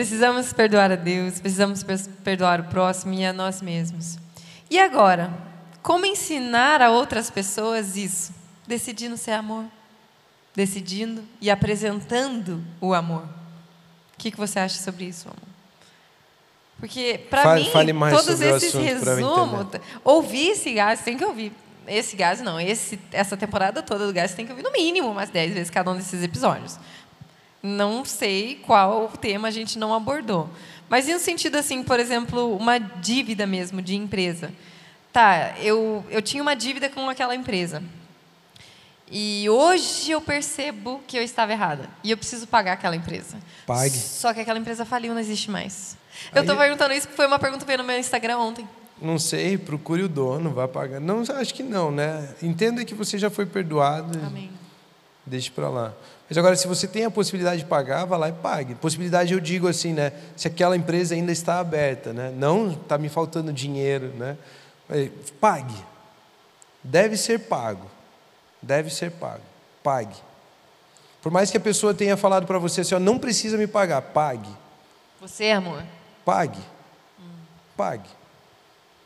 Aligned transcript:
Precisamos 0.00 0.50
perdoar 0.50 0.90
a 0.90 0.96
Deus, 0.96 1.40
precisamos 1.40 1.84
perdoar 2.24 2.58
o 2.58 2.64
próximo 2.64 3.12
e 3.12 3.22
a 3.22 3.34
nós 3.34 3.60
mesmos. 3.60 4.16
E 4.70 4.78
agora, 4.78 5.30
como 5.82 6.06
ensinar 6.06 6.80
a 6.80 6.88
outras 6.88 7.28
pessoas 7.28 7.98
isso? 7.98 8.32
Decidindo 8.66 9.18
ser 9.18 9.32
amor, 9.32 9.66
decidindo 10.56 11.22
e 11.38 11.50
apresentando 11.50 12.64
o 12.80 12.94
amor. 12.94 13.24
O 13.24 14.16
que, 14.16 14.30
que 14.30 14.38
você 14.38 14.58
acha 14.58 14.80
sobre 14.80 15.04
isso, 15.04 15.28
amor? 15.28 15.50
Porque, 16.78 17.26
para 17.28 17.56
mim, 17.56 17.68
fale 17.70 17.92
todos 17.92 18.40
esses 18.40 18.72
resumos. 18.72 19.66
Ouvir 20.02 20.52
esse 20.52 20.72
gás, 20.72 21.02
tem 21.02 21.14
que 21.14 21.24
ouvir. 21.26 21.52
Esse 21.86 22.16
gás, 22.16 22.40
não. 22.40 22.58
Esse, 22.58 22.98
essa 23.12 23.36
temporada 23.36 23.82
toda 23.82 24.06
do 24.06 24.14
gás 24.14 24.32
tem 24.32 24.46
que 24.46 24.52
ouvir 24.52 24.62
no 24.62 24.72
mínimo 24.72 25.10
umas 25.10 25.28
10 25.28 25.52
vezes 25.52 25.68
cada 25.68 25.90
um 25.90 25.96
desses 25.96 26.22
episódios. 26.22 26.78
Não 27.62 28.04
sei 28.04 28.60
qual 28.66 29.08
tema 29.08 29.48
a 29.48 29.50
gente 29.50 29.78
não 29.78 29.94
abordou. 29.94 30.48
Mas 30.88 31.08
em 31.08 31.14
um 31.14 31.18
sentido 31.18 31.56
assim, 31.56 31.82
por 31.82 32.00
exemplo, 32.00 32.56
uma 32.56 32.78
dívida 32.78 33.46
mesmo 33.46 33.80
de 33.80 33.94
empresa. 33.94 34.50
Tá, 35.12 35.54
eu, 35.58 36.04
eu 36.10 36.22
tinha 36.22 36.42
uma 36.42 36.54
dívida 36.54 36.88
com 36.88 37.08
aquela 37.08 37.34
empresa. 37.34 37.82
E 39.10 39.48
hoje 39.50 40.12
eu 40.12 40.20
percebo 40.20 41.00
que 41.06 41.18
eu 41.18 41.22
estava 41.22 41.52
errada. 41.52 41.88
E 42.02 42.10
eu 42.10 42.16
preciso 42.16 42.46
pagar 42.46 42.74
aquela 42.74 42.94
empresa. 42.94 43.36
Pague. 43.66 43.96
Só 43.96 44.32
que 44.32 44.40
aquela 44.40 44.58
empresa 44.58 44.84
faliu, 44.84 45.12
não 45.12 45.20
existe 45.20 45.50
mais. 45.50 45.96
Eu 46.34 46.42
estou 46.42 46.56
perguntando 46.56 46.94
isso 46.94 47.06
porque 47.08 47.16
foi 47.16 47.26
uma 47.26 47.38
pergunta 47.38 47.64
que 47.64 47.66
veio 47.66 47.78
no 47.78 47.84
meu 47.84 47.98
Instagram 47.98 48.38
ontem. 48.38 48.68
Não 49.02 49.18
sei, 49.18 49.58
procure 49.58 50.02
o 50.02 50.08
dono, 50.08 50.50
vá 50.50 50.68
pagar. 50.68 51.00
Não, 51.00 51.22
acho 51.36 51.54
que 51.54 51.62
não, 51.62 51.90
né? 51.90 52.34
Entenda 52.42 52.84
que 52.84 52.94
você 52.94 53.18
já 53.18 53.30
foi 53.30 53.46
perdoado. 53.46 54.18
Amém. 54.24 54.50
Deixe 55.30 55.48
para 55.48 55.68
lá. 55.68 55.92
Mas 56.28 56.36
agora, 56.36 56.56
se 56.56 56.66
você 56.66 56.88
tem 56.88 57.04
a 57.04 57.10
possibilidade 57.10 57.62
de 57.62 57.68
pagar, 57.68 58.04
vá 58.04 58.16
lá 58.16 58.28
e 58.28 58.32
pague. 58.32 58.74
Possibilidade, 58.74 59.32
eu 59.32 59.38
digo 59.38 59.68
assim, 59.68 59.92
né? 59.92 60.12
Se 60.36 60.48
aquela 60.48 60.76
empresa 60.76 61.14
ainda 61.14 61.30
está 61.30 61.60
aberta, 61.60 62.12
né? 62.12 62.34
Não 62.36 62.72
está 62.72 62.98
me 62.98 63.08
faltando 63.08 63.52
dinheiro, 63.52 64.08
né? 64.16 64.36
Pague. 65.40 65.76
Deve 66.82 67.16
ser 67.16 67.38
pago. 67.38 67.88
Deve 68.60 68.90
ser 68.90 69.12
pago. 69.12 69.42
Pague. 69.84 70.16
Por 71.22 71.30
mais 71.30 71.48
que 71.48 71.56
a 71.56 71.60
pessoa 71.60 71.94
tenha 71.94 72.16
falado 72.16 72.44
para 72.44 72.58
você 72.58 72.80
assim, 72.80 72.96
ó, 72.96 72.98
não 72.98 73.16
precisa 73.16 73.56
me 73.56 73.68
pagar, 73.68 74.02
pague. 74.02 74.50
Você, 75.20 75.50
amor? 75.50 75.84
Pague. 76.24 76.60
Pague. 77.76 78.10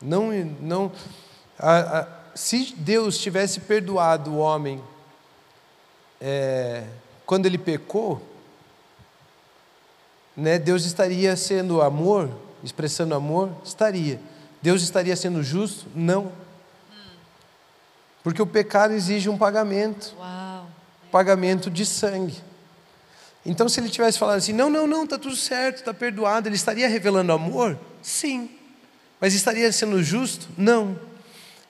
Não, 0.01 0.31
não. 0.59 0.91
A, 1.59 1.99
a, 1.99 2.07
se 2.33 2.73
Deus 2.77 3.19
tivesse 3.19 3.59
perdoado 3.59 4.31
o 4.31 4.37
homem 4.37 4.81
é, 6.19 6.83
quando 7.25 7.45
ele 7.45 7.57
pecou, 7.57 8.21
né, 10.35 10.59
Deus 10.59 10.85
estaria 10.85 11.35
sendo 11.35 11.81
amor, 11.81 12.29
expressando 12.63 13.15
amor? 13.15 13.49
Estaria. 13.63 14.19
Deus 14.61 14.81
estaria 14.81 15.15
sendo 15.15 15.43
justo? 15.43 15.87
Não. 15.95 16.31
Porque 18.23 18.41
o 18.41 18.47
pecado 18.47 18.93
exige 18.93 19.29
um 19.29 19.37
pagamento. 19.37 20.15
Uau. 20.17 20.67
Pagamento 21.11 21.69
de 21.69 21.85
sangue. 21.85 22.41
Então, 23.45 23.69
se 23.69 23.79
ele 23.79 23.89
tivesse 23.89 24.17
falado 24.17 24.37
assim, 24.37 24.51
não, 24.51 24.69
não, 24.69 24.87
não, 24.87 25.03
está 25.03 25.19
tudo 25.19 25.35
certo, 25.35 25.77
está 25.77 25.93
perdoado, 25.93 26.49
ele 26.49 26.55
estaria 26.55 26.89
revelando 26.89 27.31
amor? 27.31 27.77
Sim. 28.01 28.49
Mas 29.21 29.35
estaria 29.35 29.71
sendo 29.71 30.01
justo? 30.01 30.47
Não. 30.57 30.99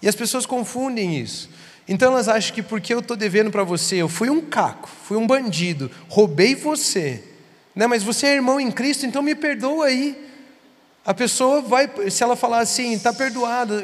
E 0.01 0.07
as 0.07 0.15
pessoas 0.15 0.45
confundem 0.45 1.19
isso. 1.19 1.49
Então 1.87 2.11
elas 2.11 2.27
acham 2.27 2.53
que 2.53 2.63
porque 2.63 2.93
eu 2.93 2.99
estou 2.99 3.15
devendo 3.15 3.51
para 3.51 3.63
você, 3.63 3.97
eu 3.97 4.09
fui 4.09 4.29
um 4.29 4.41
caco, 4.41 4.89
fui 5.03 5.17
um 5.17 5.27
bandido, 5.27 5.91
roubei 6.09 6.55
você, 6.55 7.23
né? 7.75 7.85
mas 7.85 8.01
você 8.01 8.27
é 8.27 8.35
irmão 8.35 8.59
em 8.59 8.71
Cristo, 8.71 9.05
então 9.05 9.21
me 9.21 9.35
perdoa 9.35 9.85
aí. 9.85 10.25
A 11.05 11.13
pessoa 11.13 11.61
vai, 11.61 11.87
se 12.09 12.23
ela 12.23 12.35
falar 12.35 12.59
assim, 12.59 12.93
está 12.93 13.13
perdoado, 13.13 13.75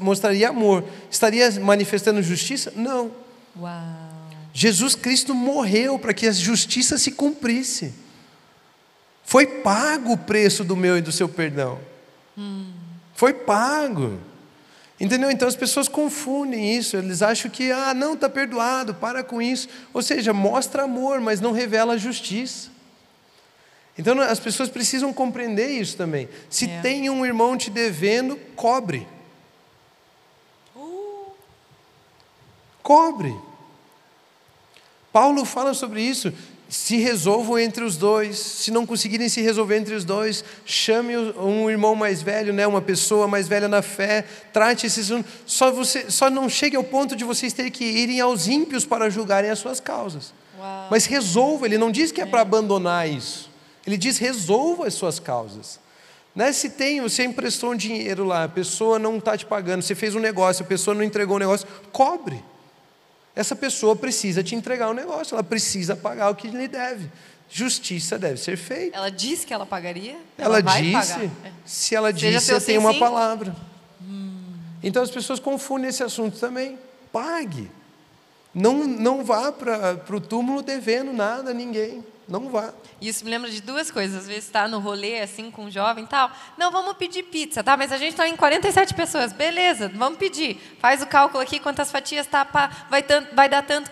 mostraria 0.00 0.50
amor, 0.50 0.84
estaria 1.10 1.50
manifestando 1.58 2.22
justiça? 2.22 2.72
Não. 2.76 3.10
Uau. 3.58 4.08
Jesus 4.52 4.94
Cristo 4.94 5.34
morreu 5.34 5.98
para 5.98 6.14
que 6.14 6.26
a 6.26 6.32
justiça 6.32 6.96
se 6.96 7.10
cumprisse. 7.10 7.92
Foi 9.24 9.46
pago 9.46 10.12
o 10.12 10.18
preço 10.18 10.64
do 10.64 10.76
meu 10.76 10.96
e 10.96 11.02
do 11.02 11.12
seu 11.12 11.28
perdão. 11.28 11.78
Hum. 12.36 12.70
Foi 13.14 13.34
pago. 13.34 14.18
Entendeu? 15.00 15.30
Então 15.30 15.46
as 15.46 15.54
pessoas 15.54 15.86
confundem 15.86 16.76
isso, 16.76 16.96
eles 16.96 17.22
acham 17.22 17.50
que, 17.50 17.70
ah, 17.70 17.94
não, 17.94 18.14
está 18.14 18.28
perdoado, 18.28 18.94
para 18.94 19.22
com 19.22 19.40
isso. 19.40 19.68
Ou 19.94 20.02
seja, 20.02 20.32
mostra 20.32 20.82
amor, 20.82 21.20
mas 21.20 21.40
não 21.40 21.52
revela 21.52 21.96
justiça. 21.96 22.70
Então 23.96 24.20
as 24.20 24.40
pessoas 24.40 24.68
precisam 24.68 25.12
compreender 25.12 25.68
isso 25.70 25.96
também. 25.96 26.28
Se 26.50 26.68
é. 26.68 26.80
tem 26.80 27.08
um 27.10 27.24
irmão 27.24 27.56
te 27.56 27.70
devendo, 27.70 28.36
cobre. 28.56 29.06
Uh. 30.74 31.32
Cobre. 32.82 33.34
Paulo 35.12 35.44
fala 35.44 35.74
sobre 35.74 36.02
isso 36.02 36.32
se 36.68 36.96
resolvam 36.96 37.58
entre 37.58 37.82
os 37.82 37.96
dois. 37.96 38.38
Se 38.38 38.70
não 38.70 38.84
conseguirem 38.84 39.28
se 39.28 39.40
resolver 39.40 39.76
entre 39.78 39.94
os 39.94 40.04
dois, 40.04 40.44
chame 40.66 41.16
um 41.16 41.70
irmão 41.70 41.94
mais 41.94 42.20
velho, 42.20 42.52
né, 42.52 42.66
uma 42.66 42.82
pessoa 42.82 43.26
mais 43.26 43.48
velha 43.48 43.66
na 43.66 43.80
fé, 43.80 44.24
trate 44.52 44.86
esses. 44.86 45.10
Só, 45.46 45.72
você, 45.72 46.10
só 46.10 46.28
não 46.28 46.48
chegue 46.48 46.76
ao 46.76 46.84
ponto 46.84 47.16
de 47.16 47.24
vocês 47.24 47.52
terem 47.52 47.70
que 47.70 47.84
irem 47.84 48.20
aos 48.20 48.46
ímpios 48.46 48.84
para 48.84 49.08
julgarem 49.08 49.50
as 49.50 49.58
suas 49.58 49.80
causas. 49.80 50.34
Uau. 50.58 50.88
Mas 50.90 51.06
resolva, 51.06 51.64
ele 51.64 51.78
não 51.78 51.90
diz 51.90 52.12
que 52.12 52.20
é, 52.20 52.24
é. 52.24 52.26
para 52.26 52.42
abandonar 52.42 53.08
isso. 53.08 53.50
Ele 53.86 53.96
diz 53.96 54.18
resolva 54.18 54.86
as 54.86 54.94
suas 54.94 55.18
causas. 55.18 55.80
Né? 56.34 56.52
Se 56.52 56.68
tem, 56.68 57.00
você 57.00 57.24
emprestou 57.24 57.72
um 57.72 57.76
dinheiro 57.76 58.24
lá, 58.24 58.44
a 58.44 58.48
pessoa 58.48 58.98
não 58.98 59.16
está 59.16 59.36
te 59.36 59.46
pagando, 59.46 59.80
você 59.80 59.94
fez 59.94 60.14
um 60.14 60.20
negócio, 60.20 60.62
a 60.62 60.68
pessoa 60.68 60.94
não 60.94 61.02
entregou 61.02 61.34
o 61.34 61.36
um 61.36 61.40
negócio, 61.40 61.66
cobre 61.90 62.42
essa 63.38 63.54
pessoa 63.54 63.94
precisa 63.94 64.42
te 64.42 64.56
entregar 64.56 64.88
o 64.88 64.90
um 64.90 64.94
negócio, 64.94 65.32
ela 65.32 65.44
precisa 65.44 65.94
pagar 65.94 66.28
o 66.28 66.34
que 66.34 66.48
lhe 66.48 66.66
deve. 66.66 67.08
Justiça 67.48 68.18
deve 68.18 68.36
ser 68.36 68.56
feita. 68.56 68.96
Ela 68.96 69.12
disse 69.12 69.46
que 69.46 69.54
ela 69.54 69.64
pagaria? 69.64 70.16
Ela, 70.36 70.58
ela 70.58 70.60
disse. 70.60 70.92
Pagar. 70.92 71.24
É. 71.24 71.52
Se 71.64 71.94
ela 71.94 72.12
disse, 72.12 72.52
eu 72.52 72.60
tenho 72.60 72.80
uma 72.80 72.98
palavra. 72.98 73.54
Hum. 74.02 74.42
Então 74.82 75.00
as 75.00 75.10
pessoas 75.12 75.38
confundem 75.38 75.88
esse 75.88 76.02
assunto 76.02 76.36
também. 76.36 76.76
Pague. 77.12 77.70
Não, 78.58 78.74
não 78.84 79.24
vá 79.24 79.52
para 79.52 80.16
o 80.16 80.20
túmulo 80.20 80.62
devendo 80.62 81.12
nada 81.12 81.52
a 81.52 81.54
ninguém. 81.54 82.04
Não 82.26 82.50
vá. 82.50 82.74
Isso 83.00 83.24
me 83.24 83.30
lembra 83.30 83.48
de 83.48 83.62
duas 83.62 83.88
coisas. 83.88 84.22
Às 84.22 84.26
vezes 84.26 84.44
está 84.46 84.66
no 84.66 84.80
rolê 84.80 85.20
assim 85.20 85.48
com 85.48 85.66
um 85.66 85.70
jovem 85.70 86.02
e 86.02 86.06
tal. 86.08 86.28
Não, 86.58 86.72
vamos 86.72 86.94
pedir 86.96 87.22
pizza, 87.22 87.62
tá? 87.62 87.76
Mas 87.76 87.92
a 87.92 87.96
gente 87.96 88.10
está 88.10 88.28
em 88.28 88.36
47 88.36 88.94
pessoas. 88.94 89.32
Beleza, 89.32 89.88
vamos 89.94 90.18
pedir. 90.18 90.60
Faz 90.80 91.00
o 91.00 91.06
cálculo 91.06 91.40
aqui, 91.40 91.60
quantas 91.60 91.92
fatias 91.92 92.26
tá, 92.26 92.44
pá, 92.44 92.86
vai, 92.90 93.00
tanto, 93.02 93.32
vai 93.34 93.48
dar 93.48 93.62
tanto. 93.62 93.90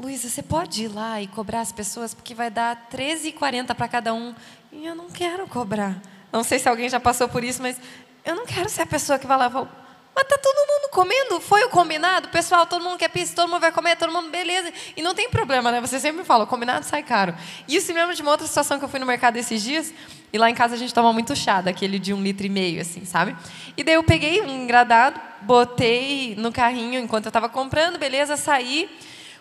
Luísa, 0.00 0.30
você 0.30 0.42
pode 0.42 0.84
ir 0.84 0.88
lá 0.88 1.20
e 1.20 1.26
cobrar 1.26 1.60
as 1.60 1.70
pessoas, 1.70 2.14
porque 2.14 2.34
vai 2.34 2.50
dar 2.50 2.88
13,40 2.90 3.74
para 3.74 3.86
cada 3.86 4.14
um. 4.14 4.34
E 4.72 4.86
eu 4.86 4.94
não 4.94 5.10
quero 5.10 5.46
cobrar. 5.46 6.00
Não 6.32 6.42
sei 6.42 6.58
se 6.58 6.68
alguém 6.68 6.88
já 6.88 6.98
passou 6.98 7.28
por 7.28 7.44
isso, 7.44 7.60
mas 7.60 7.78
eu 8.24 8.34
não 8.34 8.46
quero 8.46 8.68
ser 8.70 8.82
a 8.82 8.86
pessoa 8.86 9.18
que 9.18 9.26
vai 9.26 9.36
lá 9.36 9.46
e 9.46 9.50
fala, 9.50 9.83
mas 10.14 10.24
tá 10.28 10.38
todo 10.38 10.54
mundo 10.54 10.90
comendo, 10.92 11.40
foi 11.40 11.64
o 11.64 11.68
combinado, 11.68 12.28
pessoal, 12.28 12.66
todo 12.66 12.84
mundo 12.84 12.96
quer 12.96 13.08
pizza, 13.08 13.34
todo 13.34 13.48
mundo 13.48 13.60
vai 13.60 13.72
comer, 13.72 13.96
todo 13.96 14.12
mundo, 14.12 14.30
beleza. 14.30 14.72
E 14.96 15.02
não 15.02 15.12
tem 15.12 15.28
problema, 15.28 15.72
né? 15.72 15.80
Você 15.80 15.98
sempre 15.98 16.22
fala, 16.22 16.44
o 16.44 16.46
combinado 16.46 16.86
sai 16.86 17.02
caro. 17.02 17.34
E 17.66 17.74
isso 17.74 17.92
me 17.92 17.98
lembra 17.98 18.14
de 18.14 18.22
uma 18.22 18.30
outra 18.30 18.46
situação 18.46 18.78
que 18.78 18.84
eu 18.84 18.88
fui 18.88 19.00
no 19.00 19.06
mercado 19.06 19.36
esses 19.36 19.60
dias, 19.60 19.92
e 20.32 20.38
lá 20.38 20.48
em 20.48 20.54
casa 20.54 20.76
a 20.76 20.78
gente 20.78 20.94
toma 20.94 21.12
muito 21.12 21.34
chá, 21.34 21.60
daquele 21.60 21.98
de 21.98 22.14
um 22.14 22.22
litro 22.22 22.46
e 22.46 22.48
meio, 22.48 22.80
assim, 22.80 23.04
sabe? 23.04 23.36
E 23.76 23.82
daí 23.82 23.94
eu 23.94 24.04
peguei 24.04 24.40
um 24.40 24.48
engradado, 24.48 25.20
botei 25.42 26.36
no 26.38 26.52
carrinho 26.52 27.00
enquanto 27.00 27.26
eu 27.26 27.30
estava 27.30 27.48
comprando, 27.48 27.98
beleza, 27.98 28.36
saí. 28.36 28.88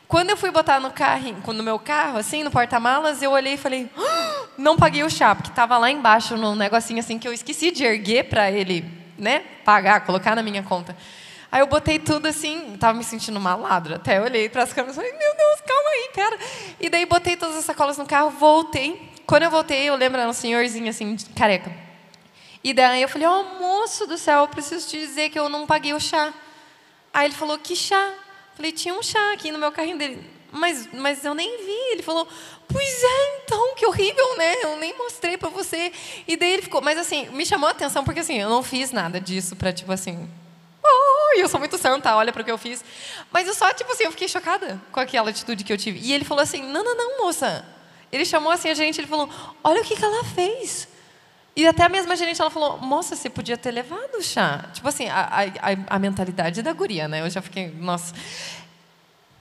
Quando 0.07 0.31
eu 0.31 0.37
fui 0.37 0.49
botar 0.49 0.79
no 0.79 0.89
carrinho, 0.91 1.37
no 1.45 1.63
meu 1.63 1.77
carro, 1.77 2.17
assim, 2.17 2.43
no 2.43 2.49
porta-malas, 2.49 3.21
eu 3.21 3.31
olhei 3.31 3.53
e 3.53 3.57
falei, 3.57 3.89
ah, 3.95 4.45
não 4.57 4.75
paguei 4.75 5.03
o 5.03 5.09
chá, 5.09 5.35
porque 5.35 5.49
estava 5.49 5.77
lá 5.77 5.91
embaixo 5.91 6.35
num 6.35 6.55
negocinho 6.55 6.99
assim 6.99 7.19
que 7.19 7.27
eu 7.27 7.33
esqueci 7.33 7.69
de 7.69 7.83
erguer 7.83 8.23
para 8.23 8.51
ele 8.51 9.02
né, 9.17 9.39
pagar, 9.63 10.05
colocar 10.05 10.35
na 10.35 10.43
minha 10.43 10.63
conta. 10.63 10.95
Aí 11.51 11.61
eu 11.61 11.67
botei 11.67 11.99
tudo 11.99 12.27
assim, 12.27 12.73
estava 12.73 12.97
me 12.97 13.03
sentindo 13.03 13.37
uma 13.37 13.55
ladra. 13.55 13.97
Até 13.97 14.19
olhei 14.19 14.49
para 14.49 14.63
as 14.63 14.73
câmeras 14.73 14.95
e 14.95 14.99
falei, 14.99 15.11
meu 15.11 15.35
Deus, 15.35 15.61
calma 15.61 15.89
aí, 15.89 16.09
cara. 16.15 16.39
E 16.79 16.89
daí 16.89 17.05
botei 17.05 17.37
todas 17.37 17.55
as 17.55 17.65
sacolas 17.65 17.97
no 17.97 18.07
carro, 18.07 18.31
voltei. 18.31 19.11
Quando 19.27 19.43
eu 19.43 19.51
voltei, 19.51 19.83
eu 19.87 19.95
lembro, 19.95 20.19
era 20.19 20.29
um 20.29 20.33
senhorzinho 20.33 20.89
assim, 20.89 21.15
careca. 21.35 21.71
E 22.63 22.73
daí 22.73 23.01
eu 23.01 23.09
falei, 23.09 23.27
oh, 23.27 23.59
moço 23.59 24.07
do 24.07 24.17
céu, 24.17 24.41
eu 24.41 24.47
preciso 24.47 24.87
te 24.87 24.97
dizer 24.97 25.29
que 25.29 25.37
eu 25.37 25.47
não 25.47 25.67
paguei 25.67 25.93
o 25.93 25.99
chá. 25.99 26.33
Aí 27.13 27.27
ele 27.27 27.35
falou, 27.35 27.57
que 27.59 27.75
chá? 27.75 28.03
Eu 28.03 28.55
falei, 28.55 28.71
tinha 28.71 28.93
um 28.95 29.03
chá 29.03 29.33
aqui 29.33 29.51
no 29.51 29.59
meu 29.59 29.71
carrinho 29.71 29.97
dele. 29.97 30.27
Mas, 30.53 30.87
mas 30.93 31.25
eu 31.25 31.33
nem 31.33 31.57
vi. 31.57 31.91
Ele 31.91 32.03
falou, 32.03 32.27
pois 32.67 33.03
é, 33.03 33.41
então, 33.43 33.73
que 33.75 33.85
horrível, 33.85 34.37
né? 34.37 34.55
Eu 34.61 34.77
nem 34.77 34.95
mostrei 34.97 35.35
para 35.35 35.49
você. 35.49 35.91
E 36.27 36.37
daí 36.37 36.53
ele 36.53 36.61
ficou, 36.61 36.81
mas 36.81 36.97
assim, 36.97 37.27
me 37.29 37.45
chamou 37.45 37.67
a 37.67 37.71
atenção 37.71 38.03
porque 38.03 38.19
assim, 38.19 38.39
eu 38.39 38.49
não 38.49 38.61
fiz 38.61 38.91
nada 38.91 39.19
disso 39.19 39.55
para 39.55 39.73
tipo 39.73 39.91
assim, 39.91 40.29
oh, 40.83 41.39
eu 41.39 41.49
sou 41.49 41.59
muito 41.59 41.77
santa, 41.77 42.15
olha 42.15 42.31
para 42.31 42.43
o 42.43 42.45
que 42.45 42.51
eu 42.51 42.57
fiz. 42.57 42.85
Mas 43.31 43.47
eu 43.47 43.55
só, 43.55 43.73
tipo 43.73 43.91
assim, 43.91 44.03
eu 44.03 44.11
fiquei 44.11 44.27
chocada 44.27 44.79
com 44.91 44.99
aquela 44.99 45.31
atitude 45.31 45.63
que 45.63 45.73
eu 45.73 45.77
tive. 45.77 45.99
E 45.99 46.13
ele 46.13 46.23
falou 46.23 46.43
assim, 46.43 46.61
não, 46.61 46.83
não, 46.83 46.95
não, 46.95 47.25
moça. 47.25 47.65
Ele 48.11 48.23
chamou 48.23 48.51
assim 48.51 48.69
a 48.69 48.75
gente, 48.75 49.01
ele 49.01 49.07
falou, 49.07 49.27
olha 49.63 49.81
o 49.81 49.83
que, 49.83 49.95
que 49.95 50.05
ela 50.05 50.23
fez. 50.23 50.87
E 51.55 51.67
até 51.67 51.83
a 51.83 51.89
mesma 51.89 52.15
gerente, 52.15 52.41
ela 52.41 52.49
falou, 52.49 52.77
moça, 52.77 53.15
você 53.15 53.29
podia 53.29 53.57
ter 53.57 53.71
levado 53.71 54.17
o 54.17 54.21
chá. 54.21 54.69
Tipo 54.71 54.87
assim, 54.87 55.07
a, 55.07 55.29
a, 55.29 55.95
a 55.95 55.99
mentalidade 55.99 56.61
da 56.61 56.73
guria, 56.73 57.07
né? 57.07 57.21
Eu 57.21 57.29
já 57.29 57.41
fiquei, 57.41 57.69
nossa 57.69 58.13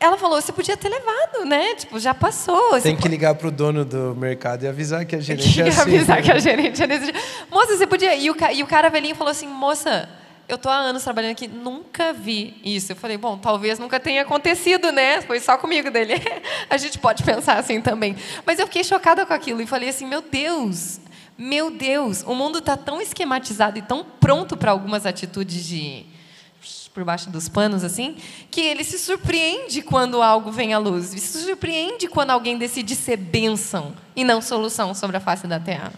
ela 0.02 0.19
falou, 0.19 0.40
você 0.40 0.50
podia 0.52 0.76
ter 0.76 0.88
levado, 0.88 1.44
né? 1.44 1.76
Tipo, 1.76 2.00
já 2.00 2.12
passou. 2.12 2.81
Tem 2.81 2.96
que 2.96 3.06
ligar 3.06 3.37
para 3.37 3.46
o 3.46 3.50
dono 3.52 3.84
do 3.84 4.16
mercado 4.16 4.64
e 4.64 4.66
avisar 4.66 5.06
que 5.06 5.14
a 5.14 5.20
gerente 5.20 5.44
Tem 5.44 5.52
que 5.52 5.60
é 5.60 5.69
assim. 5.69 5.81
avisar 5.81 6.16
né? 6.16 6.22
que 6.22 6.32
a 6.32 6.38
gerente 6.38 6.82
é 6.82 6.87
desse 6.88 7.04
jeito. 7.04 7.20
Moça, 7.49 7.76
você 7.76 7.87
podia... 7.87 8.14
E 8.16 8.28
o, 8.28 8.37
e 8.52 8.62
o 8.64 8.66
cara 8.66 8.90
velhinho 8.90 9.14
falou 9.14 9.31
assim, 9.31 9.46
moça, 9.46 10.08
eu 10.49 10.58
tô 10.58 10.69
há 10.69 10.75
anos 10.75 11.04
trabalhando 11.04 11.32
aqui, 11.32 11.46
nunca 11.46 12.12
vi 12.12 12.60
isso. 12.64 12.90
Eu 12.90 12.96
falei, 12.96 13.16
bom, 13.16 13.38
talvez 13.38 13.78
nunca 13.78 14.00
tenha 14.00 14.22
acontecido, 14.22 14.90
né? 14.90 15.20
Foi 15.22 15.38
só 15.38 15.56
comigo 15.56 15.88
dele. 15.88 16.14
a 16.69 16.76
gente 16.76 16.99
pode 16.99 17.22
pensar 17.22 17.58
assim 17.58 17.81
também. 17.81 18.16
Mas 18.44 18.58
eu 18.58 18.66
fiquei 18.66 18.82
chocada 18.82 19.25
com 19.25 19.32
aquilo 19.32 19.62
e 19.62 19.66
falei 19.66 19.88
assim, 19.88 20.04
meu 20.04 20.20
Deus, 20.20 21.00
meu 21.38 21.70
Deus, 21.70 22.25
o 22.26 22.34
mundo 22.34 22.58
está 22.58 22.76
tão 22.76 23.00
esquematizado 23.00 23.78
e 23.78 23.82
tão 23.82 24.04
pronto 24.20 24.56
para 24.56 24.72
algumas 24.72 25.06
atitudes 25.06 25.64
de 25.64 26.06
por 26.94 27.05
baixo 27.05 27.31
dos 27.31 27.49
panos, 27.49 27.83
assim, 27.83 28.17
que 28.50 28.61
ele 28.61 28.85
se 28.85 28.99
surpreende 28.99 29.83
quando 29.83 30.23
algo 30.23 30.50
vem 30.50 30.75
à 30.75 30.79
luz. 30.79 31.12
Ele 31.12 31.21
se 31.21 31.43
surpreende 31.43 32.06
quando 32.06 32.31
alguém 32.31 32.59
decide 32.59 32.94
ser 32.94 33.17
bênção 33.17 33.94
e 34.15 34.23
não 34.25 34.43
solução 34.43 34.94
sobre 34.94 35.17
a 35.17 35.21
face 35.21 35.47
da 35.47 35.59
terra. 35.59 35.93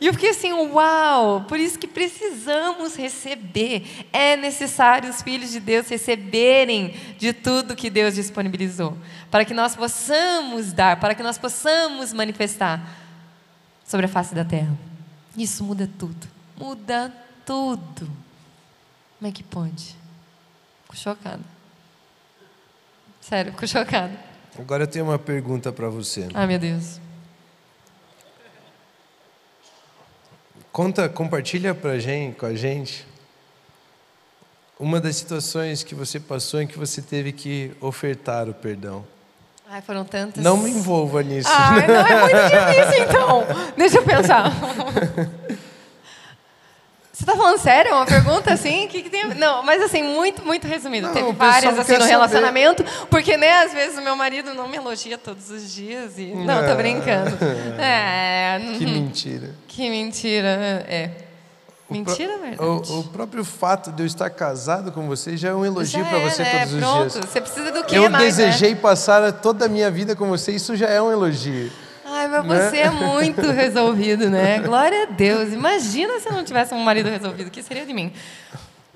E 0.00 0.06
eu 0.06 0.12
fiquei 0.12 0.30
assim, 0.30 0.52
uau! 0.52 1.44
Por 1.48 1.58
isso 1.58 1.76
que 1.76 1.88
precisamos 1.88 2.94
receber. 2.94 4.06
É 4.12 4.36
necessário 4.36 5.10
os 5.10 5.22
filhos 5.22 5.50
de 5.50 5.58
Deus 5.58 5.88
receberem 5.88 6.94
de 7.18 7.32
tudo 7.32 7.74
que 7.74 7.90
Deus 7.90 8.14
disponibilizou, 8.14 8.96
para 9.30 9.44
que 9.44 9.52
nós 9.52 9.74
possamos 9.74 10.72
dar, 10.72 11.00
para 11.00 11.16
que 11.16 11.22
nós 11.22 11.36
possamos 11.36 12.12
manifestar 12.12 12.80
sobre 13.84 14.06
a 14.06 14.08
face 14.08 14.36
da 14.36 14.44
terra. 14.44 14.78
Isso 15.36 15.64
muda 15.64 15.90
tudo. 15.98 16.28
Muda 16.56 17.12
tudo. 17.44 18.08
Como 19.18 19.28
é 19.28 19.32
que 19.32 19.42
pode? 19.42 19.96
Fico 20.88 20.96
chocada. 20.96 21.42
Sério, 23.20 23.52
fico 23.52 23.66
chocada. 23.66 24.12
Agora 24.58 24.84
eu 24.84 24.86
tenho 24.88 25.04
uma 25.04 25.18
pergunta 25.18 25.70
para 25.70 25.88
você. 25.88 26.28
Ai, 26.32 26.46
meu 26.46 26.58
Deus. 26.58 27.00
Conta, 30.72 31.08
compartilha 31.08 31.74
pra 31.74 31.98
gente, 31.98 32.36
com 32.36 32.46
a 32.46 32.54
gente 32.54 33.06
uma 34.78 35.00
das 35.00 35.16
situações 35.16 35.82
que 35.82 35.94
você 35.94 36.20
passou 36.20 36.62
em 36.62 36.66
que 36.66 36.78
você 36.78 37.02
teve 37.02 37.32
que 37.32 37.72
ofertar 37.80 38.48
o 38.48 38.54
perdão. 38.54 39.04
Ai, 39.68 39.82
foram 39.82 40.04
tantas. 40.04 40.42
Não 40.42 40.56
me 40.56 40.70
envolva 40.70 41.22
nisso. 41.22 41.50
Ai, 41.52 41.86
não 41.86 41.94
é 41.96 42.20
muito 42.20 42.36
difícil, 42.86 43.04
então. 43.04 43.44
Deixa 43.76 43.98
eu 43.98 44.04
pensar. 44.04 44.52
Você 47.28 47.32
está 47.32 47.36
falando 47.36 47.58
sério? 47.58 47.94
Uma 47.94 48.06
pergunta 48.06 48.52
assim? 48.54 48.88
que, 48.88 49.02
que 49.02 49.10
tem? 49.10 49.34
Não, 49.34 49.62
mas 49.62 49.82
assim, 49.82 50.02
muito, 50.02 50.42
muito 50.46 50.66
resumido. 50.66 51.08
Não, 51.08 51.14
Teve 51.14 51.28
o 51.28 51.32
várias 51.34 51.78
assim 51.78 51.92
no 51.92 51.98
saber. 51.98 52.10
relacionamento, 52.10 52.84
porque 53.10 53.36
né, 53.36 53.58
às 53.64 53.72
vezes 53.72 53.98
o 53.98 54.02
meu 54.02 54.16
marido 54.16 54.54
não 54.54 54.66
me 54.66 54.78
elogia 54.78 55.18
todos 55.18 55.50
os 55.50 55.70
dias 55.74 56.18
e 56.18 56.26
não, 56.34 56.64
tô 56.64 56.72
Ah. 56.72 56.74
brincando. 56.74 57.36
É, 57.78 58.58
Que 58.78 58.84
uhum. 58.86 58.92
mentira. 58.92 59.50
que 59.66 59.90
mentira, 59.90 60.48
é. 60.88 61.10
Mentira, 61.90 62.34
O, 62.34 62.38
verdade. 62.40 62.92
o 62.92 63.04
próprio 63.04 63.44
fato 63.44 63.90
de 63.92 64.02
eu 64.02 64.06
estar 64.06 64.28
casado 64.30 64.92
com 64.92 65.06
você 65.06 65.36
já 65.38 65.50
é 65.50 65.54
um 65.54 65.64
elogio 65.64 66.04
para 66.04 66.18
é, 66.18 66.30
você 66.30 66.42
né? 66.42 66.50
todos 66.60 66.74
os 66.74 66.80
Pronto, 66.80 67.10
dias. 67.12 67.24
Você 67.24 67.40
precisa 67.40 67.72
do 67.72 67.84
que 67.84 67.94
Eu 67.94 68.10
mais, 68.10 68.36
né? 68.38 68.44
desejei 68.46 68.74
passar 68.74 69.32
toda 69.32 69.64
a 69.64 69.68
minha 69.68 69.90
vida 69.90 70.14
com 70.14 70.28
você, 70.28 70.52
isso 70.52 70.76
já 70.76 70.86
é 70.88 71.00
um 71.00 71.10
elogio. 71.10 71.70
Ai, 72.36 72.42
mas 72.42 72.58
Né? 72.58 72.70
você 72.70 72.76
é 72.78 72.90
muito 72.90 73.40
resolvido, 73.50 74.28
né? 74.30 74.58
Glória 74.60 75.04
a 75.04 75.06
Deus. 75.06 75.52
Imagina 75.52 76.18
se 76.20 76.28
eu 76.28 76.32
não 76.32 76.44
tivesse 76.44 76.74
um 76.74 76.78
marido 76.80 77.08
resolvido. 77.08 77.48
O 77.48 77.50
que 77.50 77.62
seria 77.62 77.84
de 77.86 77.92
mim? 77.92 78.12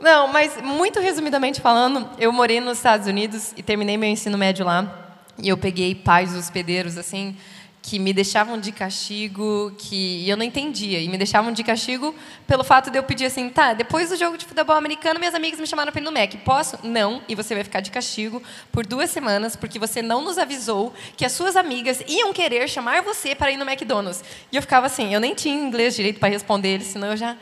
Não, 0.00 0.26
mas 0.28 0.60
muito 0.60 0.98
resumidamente 1.00 1.60
falando, 1.60 2.08
eu 2.18 2.32
morei 2.32 2.60
nos 2.60 2.78
Estados 2.78 3.06
Unidos 3.06 3.52
e 3.56 3.62
terminei 3.62 3.96
meu 3.96 4.08
ensino 4.08 4.36
médio 4.36 4.64
lá. 4.66 4.98
E 5.38 5.48
eu 5.48 5.56
peguei 5.56 5.94
pais 5.94 6.36
hospedeiros, 6.36 6.98
assim, 6.98 7.36
que 7.82 7.98
me 7.98 8.12
deixavam 8.12 8.60
de 8.60 8.70
castigo, 8.70 9.72
que 9.76 10.26
eu 10.28 10.36
não 10.36 10.44
entendia. 10.44 11.00
E 11.00 11.08
me 11.08 11.18
deixavam 11.18 11.50
de 11.50 11.64
castigo 11.64 12.14
pelo 12.46 12.62
fato 12.62 12.90
de 12.90 12.96
eu 12.96 13.02
pedir 13.02 13.26
assim, 13.26 13.48
tá, 13.48 13.74
depois 13.74 14.08
do 14.08 14.16
jogo 14.16 14.38
de 14.38 14.46
futebol 14.46 14.76
americano, 14.76 15.18
minhas 15.18 15.34
amigas 15.34 15.58
me 15.58 15.66
chamaram 15.66 15.90
para 15.90 16.00
ir 16.00 16.04
no 16.04 16.12
Mac. 16.12 16.32
Posso? 16.44 16.78
Não. 16.84 17.20
E 17.28 17.34
você 17.34 17.54
vai 17.54 17.64
ficar 17.64 17.80
de 17.80 17.90
castigo 17.90 18.40
por 18.70 18.86
duas 18.86 19.10
semanas, 19.10 19.56
porque 19.56 19.80
você 19.80 20.00
não 20.00 20.22
nos 20.22 20.38
avisou 20.38 20.94
que 21.16 21.24
as 21.24 21.32
suas 21.32 21.56
amigas 21.56 22.00
iam 22.06 22.32
querer 22.32 22.68
chamar 22.68 23.02
você 23.02 23.34
para 23.34 23.50
ir 23.50 23.56
no 23.56 23.68
McDonald's. 23.68 24.22
E 24.52 24.56
eu 24.56 24.62
ficava 24.62 24.86
assim, 24.86 25.12
eu 25.12 25.18
nem 25.18 25.34
tinha 25.34 25.54
inglês 25.54 25.96
direito 25.96 26.20
para 26.20 26.28
responder 26.28 26.68
eles, 26.68 26.86
senão 26.86 27.08
eu 27.08 27.16
já... 27.16 27.36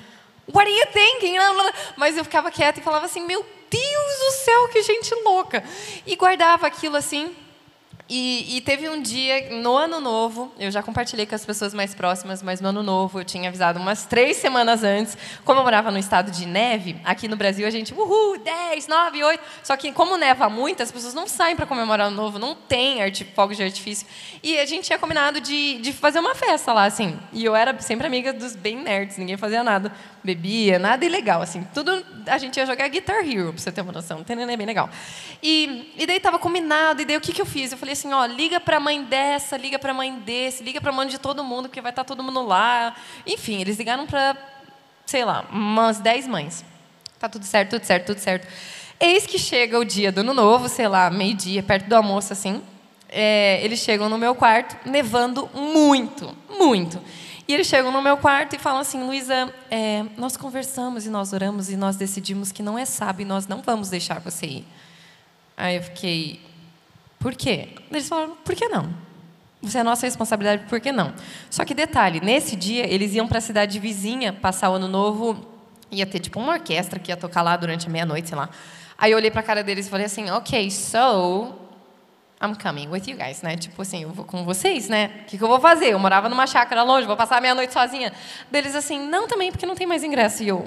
What 0.52 0.68
are 0.68 0.78
you 0.78 0.86
thinking? 0.86 1.36
Mas 1.96 2.16
eu 2.16 2.24
ficava 2.24 2.50
quieta 2.50 2.80
e 2.80 2.82
falava 2.82 3.04
assim, 3.04 3.24
meu 3.24 3.44
Deus 3.70 4.18
do 4.18 4.30
céu, 4.42 4.68
que 4.68 4.82
gente 4.82 5.14
louca. 5.22 5.62
E 6.06 6.16
guardava 6.16 6.66
aquilo 6.66 6.96
assim, 6.96 7.30
e, 8.10 8.56
e 8.56 8.60
teve 8.60 8.88
um 8.88 9.00
dia, 9.00 9.50
no 9.62 9.76
ano 9.76 10.00
novo, 10.00 10.52
eu 10.58 10.68
já 10.70 10.82
compartilhei 10.82 11.24
com 11.26 11.34
as 11.36 11.46
pessoas 11.46 11.72
mais 11.72 11.94
próximas, 11.94 12.42
mas 12.42 12.60
no 12.60 12.68
ano 12.70 12.82
novo 12.82 13.20
eu 13.20 13.24
tinha 13.24 13.48
avisado 13.48 13.78
umas 13.78 14.04
três 14.04 14.36
semanas 14.38 14.82
antes. 14.82 15.16
Como 15.44 15.60
eu 15.60 15.64
morava 15.64 15.92
no 15.92 15.98
estado 15.98 16.30
de 16.32 16.44
neve, 16.44 16.96
aqui 17.04 17.28
no 17.28 17.36
Brasil 17.36 17.66
a 17.66 17.70
gente, 17.70 17.94
uhul, 17.94 18.36
10, 18.38 18.88
9, 18.88 19.22
8. 19.22 19.40
Só 19.62 19.76
que 19.76 19.92
como 19.92 20.16
neva 20.16 20.48
muito, 20.50 20.82
as 20.82 20.90
pessoas 20.90 21.14
não 21.14 21.28
saem 21.28 21.54
para 21.54 21.66
comemorar 21.66 22.08
o 22.08 22.10
novo, 22.10 22.36
não 22.38 22.54
tem 22.54 23.00
arti- 23.00 23.24
fogos 23.24 23.56
de 23.56 23.62
artifício. 23.62 24.06
E 24.42 24.58
a 24.58 24.66
gente 24.66 24.84
tinha 24.86 24.98
combinado 24.98 25.40
de, 25.40 25.78
de 25.78 25.92
fazer 25.92 26.18
uma 26.18 26.34
festa 26.34 26.72
lá, 26.72 26.86
assim. 26.86 27.16
E 27.32 27.44
eu 27.44 27.54
era 27.54 27.80
sempre 27.80 28.08
amiga 28.08 28.32
dos 28.32 28.56
bem 28.56 28.76
nerds, 28.76 29.16
ninguém 29.18 29.36
fazia 29.36 29.62
nada. 29.62 29.92
Bebia, 30.22 30.78
nada 30.78 31.04
ilegal, 31.04 31.40
assim. 31.40 31.66
Tudo 31.72 32.04
a 32.26 32.36
gente 32.36 32.56
ia 32.58 32.66
jogar 32.66 32.86
Guitar 32.88 33.26
Hero, 33.26 33.52
pra 33.52 33.60
você 33.60 33.72
ter 33.72 33.80
uma 33.80 33.92
noção. 33.92 34.22
Tem 34.22 34.40
é 34.40 34.56
bem 34.56 34.66
legal. 34.66 34.90
E, 35.42 35.92
e 35.96 36.06
daí 36.06 36.20
tava 36.20 36.38
combinado, 36.38 37.00
e 37.00 37.04
daí 37.04 37.16
o 37.16 37.20
que, 37.20 37.32
que 37.32 37.40
eu 37.40 37.46
fiz? 37.46 37.72
Eu 37.72 37.78
falei 37.78 37.94
assim, 37.94 38.12
ó, 38.12 38.26
liga 38.26 38.60
pra 38.60 38.78
mãe 38.78 39.02
dessa, 39.02 39.56
liga 39.56 39.78
pra 39.78 39.94
mãe 39.94 40.14
desse, 40.18 40.62
liga 40.62 40.80
pra 40.80 40.92
mãe 40.92 41.08
de 41.08 41.18
todo 41.18 41.42
mundo, 41.42 41.68
porque 41.68 41.80
vai 41.80 41.90
estar 41.90 42.04
todo 42.04 42.22
mundo 42.22 42.42
lá. 42.42 42.94
Enfim, 43.26 43.60
eles 43.60 43.78
ligaram 43.78 44.06
pra, 44.06 44.36
sei 45.06 45.24
lá, 45.24 45.46
umas 45.50 45.98
10 46.00 46.26
mães. 46.26 46.64
Tá 47.18 47.28
tudo 47.28 47.44
certo, 47.44 47.70
tudo 47.70 47.84
certo, 47.84 48.06
tudo 48.06 48.18
certo. 48.18 48.46
Eis 48.98 49.26
que 49.26 49.38
chega 49.38 49.78
o 49.78 49.84
dia 49.84 50.12
do 50.12 50.20
ano 50.20 50.34
novo, 50.34 50.68
sei 50.68 50.86
lá, 50.86 51.10
meio-dia, 51.10 51.62
perto 51.62 51.86
do 51.86 51.96
almoço, 51.96 52.34
assim. 52.34 52.62
É, 53.08 53.58
eles 53.64 53.80
chegam 53.80 54.08
no 54.08 54.18
meu 54.18 54.34
quarto, 54.34 54.76
nevando 54.88 55.48
muito, 55.54 56.36
muito. 56.48 57.00
E 57.50 57.52
eles 57.52 57.66
chegam 57.66 57.90
no 57.90 58.00
meu 58.00 58.16
quarto 58.16 58.54
e 58.54 58.60
falam 58.60 58.80
assim, 58.80 59.02
Luísa, 59.02 59.52
é, 59.68 60.04
nós 60.16 60.36
conversamos 60.36 61.04
e 61.04 61.10
nós 61.10 61.32
oramos 61.32 61.68
e 61.68 61.76
nós 61.76 61.96
decidimos 61.96 62.52
que 62.52 62.62
não 62.62 62.78
é 62.78 62.84
sábio 62.84 63.24
e 63.24 63.26
nós 63.26 63.48
não 63.48 63.60
vamos 63.60 63.90
deixar 63.90 64.20
você 64.20 64.46
ir. 64.46 64.64
Aí 65.56 65.74
eu 65.74 65.82
fiquei, 65.82 66.40
por 67.18 67.34
quê? 67.34 67.70
Eles 67.90 68.08
falaram, 68.08 68.36
por 68.44 68.54
que 68.54 68.68
não? 68.68 68.94
Você 69.60 69.78
é 69.78 69.82
nossa 69.82 70.06
responsabilidade, 70.06 70.68
por 70.68 70.78
que 70.78 70.92
não? 70.92 71.12
Só 71.50 71.64
que 71.64 71.74
detalhe, 71.74 72.20
nesse 72.20 72.54
dia 72.54 72.86
eles 72.86 73.14
iam 73.14 73.26
para 73.26 73.38
a 73.38 73.40
cidade 73.40 73.80
vizinha 73.80 74.32
passar 74.32 74.70
o 74.70 74.74
ano 74.74 74.86
novo, 74.86 75.44
ia 75.90 76.06
ter 76.06 76.20
tipo 76.20 76.38
uma 76.38 76.52
orquestra 76.52 77.00
que 77.00 77.10
ia 77.10 77.16
tocar 77.16 77.42
lá 77.42 77.56
durante 77.56 77.88
a 77.88 77.90
meia-noite, 77.90 78.28
sei 78.28 78.38
lá. 78.38 78.48
Aí 78.96 79.10
eu 79.10 79.18
olhei 79.18 79.28
para 79.32 79.40
a 79.40 79.44
cara 79.44 79.64
deles 79.64 79.88
e 79.88 79.90
falei 79.90 80.06
assim, 80.06 80.30
ok, 80.30 80.70
so 80.70 81.52
I'm 82.42 82.54
coming 82.54 82.88
with 82.88 83.02
you 83.06 83.18
guys, 83.18 83.42
né? 83.42 83.54
Tipo 83.54 83.82
assim, 83.82 84.04
eu 84.04 84.10
vou 84.10 84.24
com 84.24 84.44
vocês, 84.44 84.88
né? 84.88 85.10
O 85.22 85.24
que, 85.26 85.36
que 85.36 85.44
eu 85.44 85.48
vou 85.48 85.60
fazer? 85.60 85.92
Eu 85.92 85.98
morava 85.98 86.26
numa 86.26 86.46
chácara 86.46 86.82
longe, 86.82 87.06
vou 87.06 87.16
passar 87.16 87.36
a 87.36 87.40
meia-noite 87.40 87.70
sozinha. 87.70 88.14
Deles 88.50 88.74
assim, 88.74 88.98
não 88.98 89.28
também, 89.28 89.52
porque 89.52 89.66
não 89.66 89.74
tem 89.74 89.86
mais 89.86 90.02
ingresso. 90.02 90.42
E 90.42 90.48
eu, 90.48 90.66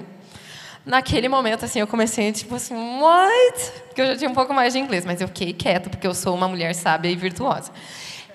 naquele 0.86 1.28
momento, 1.28 1.66
assim, 1.66 1.80
eu 1.80 1.88
comecei, 1.88 2.32
tipo 2.32 2.54
assim, 2.54 2.76
what? 2.76 3.72
Porque 3.88 4.02
eu 4.02 4.06
já 4.06 4.16
tinha 4.18 4.30
um 4.30 4.36
pouco 4.36 4.54
mais 4.54 4.74
de 4.74 4.80
inglês, 4.80 5.04
mas 5.04 5.20
eu 5.20 5.28
fiquei 5.28 5.52
quieta, 5.52 5.90
porque 5.90 6.06
eu 6.06 6.14
sou 6.14 6.36
uma 6.36 6.48
mulher 6.48 6.76
sábia 6.76 7.10
e 7.10 7.16
virtuosa. 7.16 7.72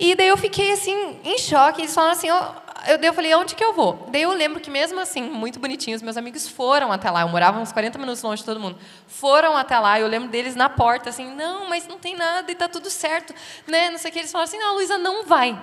E 0.01 0.17
daí 0.17 0.27
eu 0.29 0.37
fiquei, 0.37 0.73
assim, 0.73 1.21
em 1.25 1.39
choque. 1.39 1.83
Eles 1.83 1.95
falaram 1.95 2.15
assim, 2.15 2.31
ó, 2.31 2.53
eu, 2.89 2.99
eu 2.99 3.13
falei, 3.13 3.35
onde 3.35 3.55
que 3.55 3.63
eu 3.63 3.73
vou? 3.73 4.09
Daí 4.11 4.23
eu 4.23 4.33
lembro 4.33 4.61
que 4.61 4.71
mesmo 4.71 4.99
assim, 4.99 5.23
muito 5.23 5.61
bonitinhos, 5.61 6.01
meus 6.01 6.17
amigos 6.17 6.49
foram 6.49 6.91
até 6.91 7.11
lá. 7.11 7.21
Eu 7.21 7.29
morava 7.29 7.61
uns 7.61 7.71
40 7.71 7.99
minutos 7.99 8.23
longe 8.23 8.41
de 8.41 8.47
todo 8.47 8.59
mundo. 8.59 8.79
Foram 9.07 9.57
até 9.57 9.79
lá, 9.79 10.01
eu 10.01 10.07
lembro 10.07 10.29
deles 10.29 10.57
na 10.57 10.69
porta, 10.69 11.11
assim, 11.11 11.35
não, 11.35 11.69
mas 11.69 11.87
não 11.87 11.99
tem 11.99 12.17
nada 12.17 12.51
e 12.51 12.55
tá 12.55 12.69
tudo 12.69 12.89
certo, 12.89 13.35
né? 13.67 13.91
Não 13.91 13.99
sei 13.99 14.11
o 14.11 14.13
que. 14.13 14.19
Eles 14.19 14.33
falaram 14.33 14.49
assim, 14.49 14.59
não, 14.59 14.75
Luísa, 14.75 14.97
não 14.97 15.25
vai. 15.25 15.61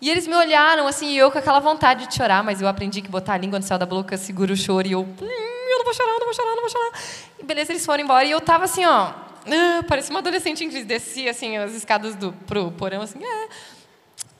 E 0.00 0.10
eles 0.10 0.26
me 0.26 0.34
olharam 0.34 0.86
assim, 0.86 1.08
e 1.08 1.18
eu 1.18 1.30
com 1.30 1.38
aquela 1.38 1.58
vontade 1.58 2.06
de 2.06 2.14
chorar, 2.14 2.44
mas 2.44 2.60
eu 2.60 2.68
aprendi 2.68 3.00
que 3.00 3.08
botar 3.08 3.34
a 3.34 3.38
língua 3.38 3.58
no 3.58 3.64
céu 3.64 3.78
da 3.78 3.86
boca 3.86 4.16
segura 4.16 4.52
o 4.52 4.56
choro, 4.56 4.86
e 4.86 4.92
eu, 4.92 5.00
hum, 5.00 5.16
eu 5.20 5.78
não 5.78 5.84
vou 5.84 5.94
chorar, 5.94 6.12
não 6.12 6.24
vou 6.26 6.34
chorar, 6.34 6.54
não 6.54 6.60
vou 6.60 6.70
chorar. 6.70 6.92
E 7.38 7.44
beleza, 7.44 7.72
eles 7.72 7.84
foram 7.84 8.04
embora, 8.04 8.24
e 8.24 8.30
eu 8.30 8.40
tava 8.40 8.64
assim, 8.64 8.84
ó, 8.84 9.12
ah, 9.48 9.82
parecia 9.88 10.10
uma 10.12 10.20
adolescente 10.20 10.64
em 10.64 10.68
crise, 10.68 10.84
descia 10.84 11.30
assim 11.30 11.56
as 11.56 11.72
escadas 11.72 12.14
do 12.14 12.32
pro 12.46 12.70
porão, 12.72 13.00
assim, 13.00 13.24
é. 13.24 13.48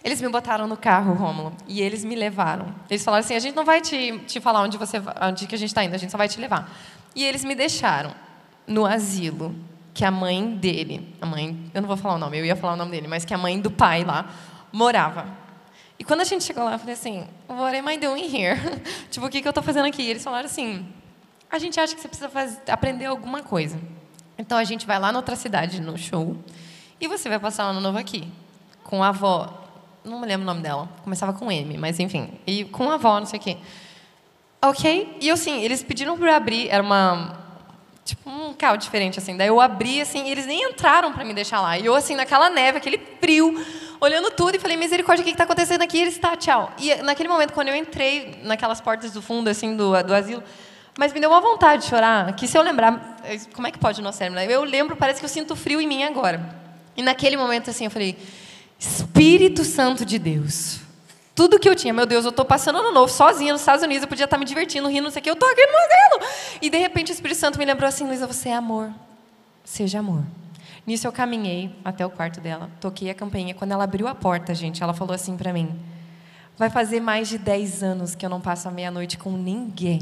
Eles 0.06 0.22
me 0.22 0.28
botaram 0.28 0.68
no 0.68 0.76
carro, 0.76 1.14
Rômulo, 1.14 1.52
e 1.66 1.82
eles 1.82 2.04
me 2.04 2.14
levaram. 2.14 2.72
Eles 2.88 3.04
falaram 3.04 3.24
assim, 3.24 3.34
a 3.34 3.40
gente 3.40 3.56
não 3.56 3.64
vai 3.64 3.80
te, 3.80 4.20
te 4.20 4.40
falar 4.40 4.62
onde, 4.62 4.78
você, 4.78 5.02
onde 5.20 5.48
que 5.48 5.54
a 5.56 5.58
gente 5.58 5.70
está 5.70 5.82
indo, 5.82 5.96
a 5.96 5.98
gente 5.98 6.12
só 6.12 6.16
vai 6.16 6.28
te 6.28 6.40
levar. 6.40 6.72
E 7.12 7.24
eles 7.24 7.44
me 7.44 7.56
deixaram 7.56 8.14
no 8.68 8.86
asilo, 8.86 9.52
que 9.92 10.04
a 10.04 10.10
mãe 10.12 10.54
dele, 10.54 11.12
a 11.20 11.26
mãe, 11.26 11.58
eu 11.74 11.80
não 11.80 11.88
vou 11.88 11.96
falar 11.96 12.14
o 12.14 12.18
nome, 12.18 12.38
eu 12.38 12.44
ia 12.44 12.54
falar 12.54 12.74
o 12.74 12.76
nome 12.76 12.92
dele, 12.92 13.08
mas 13.08 13.24
que 13.24 13.34
a 13.34 13.38
mãe 13.38 13.60
do 13.60 13.68
pai 13.68 14.04
lá 14.04 14.30
morava. 14.72 15.26
E 15.98 16.04
quando 16.04 16.20
a 16.20 16.24
gente 16.24 16.44
chegou 16.44 16.62
lá, 16.62 16.74
eu 16.74 16.78
falei 16.78 16.94
assim, 16.94 17.26
what 17.48 17.76
am 17.76 17.90
I 17.90 17.98
doing 17.98 18.32
here? 18.32 18.60
tipo, 19.10 19.26
o 19.26 19.28
que, 19.28 19.42
que 19.42 19.48
eu 19.48 19.50
estou 19.50 19.64
fazendo 19.64 19.86
aqui? 19.86 20.02
E 20.02 20.10
eles 20.10 20.22
falaram 20.22 20.46
assim, 20.46 20.86
a 21.50 21.58
gente 21.58 21.80
acha 21.80 21.96
que 21.96 22.00
você 22.00 22.06
precisa 22.06 22.28
fazer, 22.28 22.60
aprender 22.70 23.06
alguma 23.06 23.42
coisa. 23.42 23.76
Então 24.38 24.56
a 24.56 24.62
gente 24.62 24.86
vai 24.86 25.00
lá 25.00 25.10
na 25.10 25.18
outra 25.18 25.34
cidade, 25.34 25.80
no 25.80 25.98
show, 25.98 26.36
e 27.00 27.08
você 27.08 27.28
vai 27.28 27.40
passar 27.40 27.66
o 27.66 27.70
ano 27.70 27.80
novo 27.80 27.98
aqui, 27.98 28.30
com 28.84 29.02
a 29.02 29.08
avó, 29.08 29.65
não 30.06 30.20
me 30.20 30.26
lembro 30.26 30.42
o 30.42 30.46
nome 30.46 30.62
dela, 30.62 30.88
começava 31.02 31.32
com 31.32 31.50
M, 31.50 31.76
mas 31.76 31.98
enfim, 31.98 32.30
e 32.46 32.64
com 32.64 32.90
a 32.90 32.94
avó, 32.94 33.18
não 33.18 33.26
sei 33.26 33.38
o 33.38 33.42
quê. 33.42 33.56
Ok? 34.62 35.16
E 35.20 35.30
assim, 35.30 35.62
eles 35.62 35.82
pediram 35.82 36.16
para 36.16 36.30
eu 36.30 36.34
abrir, 36.34 36.68
era 36.68 36.82
uma, 36.82 37.36
tipo 38.04 38.30
um 38.30 38.54
carro 38.54 38.76
diferente 38.76 39.18
assim. 39.18 39.36
Daí 39.36 39.48
eu 39.48 39.60
abri 39.60 40.00
assim, 40.00 40.26
e 40.26 40.30
eles 40.30 40.46
nem 40.46 40.62
entraram 40.62 41.12
para 41.12 41.24
me 41.24 41.34
deixar 41.34 41.60
lá. 41.60 41.78
E 41.78 41.84
eu 41.84 41.94
assim 41.94 42.14
naquela 42.14 42.48
neve, 42.48 42.78
aquele 42.78 42.98
frio, 43.20 43.54
olhando 44.00 44.30
tudo 44.30 44.54
e 44.54 44.58
falei: 44.58 44.76
"Misericórdia, 44.76 45.22
o 45.22 45.24
que 45.24 45.32
está 45.32 45.44
acontecendo 45.44 45.82
aqui?" 45.82 45.98
E 45.98 46.02
eles 46.02 46.18
tá, 46.18 46.36
tchau. 46.36 46.72
E 46.78 46.94
naquele 46.96 47.28
momento 47.28 47.52
quando 47.52 47.68
eu 47.68 47.76
entrei 47.76 48.40
naquelas 48.44 48.80
portas 48.80 49.12
do 49.12 49.20
fundo 49.20 49.48
assim 49.48 49.76
do, 49.76 50.02
do 50.02 50.14
asilo, 50.14 50.42
mas 50.98 51.12
me 51.12 51.20
deu 51.20 51.30
uma 51.30 51.40
vontade 51.40 51.82
de 51.82 51.88
chorar, 51.88 52.34
que 52.34 52.48
se 52.48 52.56
eu 52.56 52.62
lembrar, 52.62 53.18
como 53.54 53.66
é 53.66 53.70
que 53.70 53.78
pode 53.78 54.00
o 54.00 54.02
nosso 54.02 54.18
cérebro? 54.18 54.40
Né? 54.40 54.46
Eu 54.50 54.64
lembro, 54.64 54.96
parece 54.96 55.20
que 55.20 55.24
eu 55.26 55.28
sinto 55.28 55.54
frio 55.54 55.80
em 55.80 55.86
mim 55.86 56.04
agora. 56.04 56.40
E 56.96 57.02
naquele 57.02 57.36
momento 57.36 57.68
assim 57.70 57.84
eu 57.84 57.90
falei: 57.90 58.16
"Espírito 58.78 59.64
Santo 59.64 60.04
de 60.04 60.18
Deus, 60.18 60.80
tudo 61.34 61.58
que 61.58 61.68
eu 61.68 61.74
tinha, 61.74 61.92
meu 61.92 62.06
Deus, 62.06 62.24
eu 62.24 62.30
estou 62.30 62.44
passando 62.44 62.78
ano 62.78 62.92
novo 62.92 63.12
sozinha 63.12 63.52
nos 63.52 63.60
Estados 63.62 63.84
Unidos, 63.84 64.02
eu 64.02 64.08
podia 64.08 64.24
estar 64.24 64.38
me 64.38 64.44
divertindo, 64.44 64.88
rindo, 64.88 65.04
não 65.04 65.10
sei 65.10 65.20
o 65.20 65.22
que, 65.22 65.30
eu 65.30 65.34
estou 65.34 65.48
aqui 65.48 65.66
modelo. 65.66 66.32
E 66.62 66.70
de 66.70 66.78
repente 66.78 67.10
o 67.10 67.14
Espírito 67.14 67.38
Santo 67.38 67.58
me 67.58 67.64
lembrou 67.64 67.88
assim, 67.88 68.06
Luísa, 68.06 68.26
você 68.26 68.48
é 68.48 68.54
amor, 68.54 68.90
seja 69.64 69.98
amor. 69.98 70.24
Nisso 70.86 71.06
eu 71.06 71.12
caminhei 71.12 71.74
até 71.84 72.06
o 72.06 72.10
quarto 72.10 72.40
dela, 72.40 72.70
toquei 72.80 73.10
a 73.10 73.14
campainha. 73.14 73.52
Quando 73.54 73.72
ela 73.72 73.84
abriu 73.84 74.06
a 74.06 74.14
porta, 74.14 74.54
gente, 74.54 74.82
ela 74.82 74.94
falou 74.94 75.14
assim 75.14 75.36
para 75.36 75.52
mim: 75.52 75.76
Vai 76.56 76.70
fazer 76.70 77.00
mais 77.00 77.28
de 77.28 77.38
10 77.38 77.82
anos 77.82 78.14
que 78.14 78.24
eu 78.24 78.30
não 78.30 78.40
passo 78.40 78.68
a 78.68 78.70
meia-noite 78.70 79.18
com 79.18 79.32
ninguém. 79.32 80.00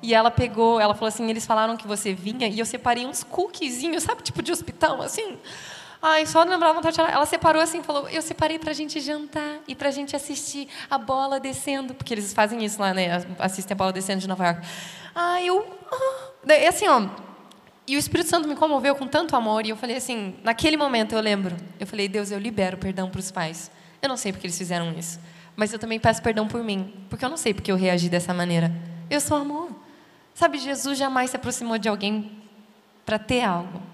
E 0.00 0.14
ela 0.14 0.30
pegou, 0.30 0.80
ela 0.80 0.94
falou 0.94 1.08
assim: 1.08 1.28
eles 1.28 1.44
falaram 1.44 1.76
que 1.76 1.86
você 1.86 2.14
vinha 2.14 2.48
e 2.48 2.58
eu 2.58 2.64
separei 2.64 3.04
uns 3.04 3.22
cookiezinhos, 3.22 4.04
sabe, 4.04 4.22
tipo 4.22 4.42
de 4.42 4.50
hospital, 4.52 5.02
assim. 5.02 5.36
Ai, 6.04 6.26
só 6.26 6.42
lembrava 6.42 6.74
vontade 6.74 6.96
de 6.96 7.00
chorar. 7.00 7.12
Ela 7.12 7.26
separou 7.26 7.62
assim, 7.62 7.80
falou: 7.80 8.08
Eu 8.08 8.20
separei 8.20 8.58
para 8.58 8.72
a 8.72 8.74
gente 8.74 8.98
jantar 8.98 9.60
e 9.68 9.74
para 9.76 9.88
a 9.88 9.92
gente 9.92 10.16
assistir 10.16 10.68
a 10.90 10.98
bola 10.98 11.38
descendo, 11.38 11.94
porque 11.94 12.12
eles 12.12 12.32
fazem 12.32 12.64
isso 12.64 12.80
lá, 12.80 12.92
né? 12.92 13.24
Assistem 13.38 13.72
a 13.72 13.76
bola 13.76 13.92
descendo 13.92 14.20
de 14.20 14.26
Nova 14.26 14.44
York. 14.44 14.66
Ai, 15.14 15.46
eu. 15.46 15.64
Ah. 15.92 16.68
Assim, 16.68 16.88
ó. 16.88 17.06
E 17.86 17.94
o 17.94 17.98
Espírito 17.98 18.28
Santo 18.28 18.48
me 18.48 18.56
comoveu 18.56 18.96
com 18.96 19.06
tanto 19.06 19.36
amor, 19.36 19.64
e 19.64 19.70
eu 19.70 19.76
falei 19.76 19.96
assim: 19.96 20.34
naquele 20.42 20.76
momento 20.76 21.14
eu 21.14 21.20
lembro, 21.20 21.56
eu 21.78 21.86
falei, 21.86 22.08
Deus, 22.08 22.32
eu 22.32 22.38
libero 22.38 22.76
perdão 22.76 23.08
para 23.08 23.20
os 23.20 23.30
pais. 23.30 23.70
Eu 24.00 24.08
não 24.08 24.16
sei 24.16 24.32
porque 24.32 24.48
eles 24.48 24.58
fizeram 24.58 24.92
isso, 24.98 25.20
mas 25.54 25.72
eu 25.72 25.78
também 25.78 26.00
peço 26.00 26.20
perdão 26.20 26.48
por 26.48 26.64
mim, 26.64 26.92
porque 27.08 27.24
eu 27.24 27.28
não 27.28 27.36
sei 27.36 27.54
porque 27.54 27.70
eu 27.70 27.76
reagi 27.76 28.08
dessa 28.08 28.34
maneira. 28.34 28.72
Eu 29.08 29.20
sou 29.20 29.36
amor. 29.36 29.70
Sabe, 30.34 30.58
Jesus 30.58 30.98
jamais 30.98 31.30
se 31.30 31.36
aproximou 31.36 31.78
de 31.78 31.88
alguém 31.88 32.42
para 33.04 33.18
ter 33.18 33.42
algo. 33.42 33.91